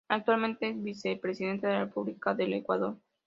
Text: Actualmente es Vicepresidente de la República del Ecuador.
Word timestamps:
Actualmente 0.07 0.67
es 0.67 0.81
Vicepresidente 0.83 1.67
de 1.67 1.73
la 1.73 1.85
República 1.85 2.33
del 2.33 2.53
Ecuador. 2.53 2.97